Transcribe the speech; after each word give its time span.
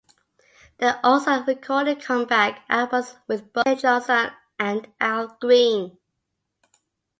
They 0.79 0.89
also 1.03 1.43
recorded 1.43 2.01
comeback 2.01 2.63
albums 2.67 3.17
with 3.27 3.53
both 3.53 3.65
Syl 3.67 3.75
Johnson 3.75 4.31
and 4.57 4.91
Al 4.99 5.37
Green. 5.39 5.95